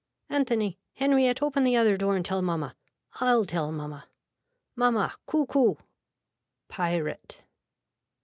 [0.31, 0.79] Anthony.
[0.95, 2.75] Henriette open the other door and tell mamma.
[3.19, 4.07] I'll tell mamma.
[4.75, 5.77] Mamma coockcoo.
[6.69, 7.43] (Pirate.)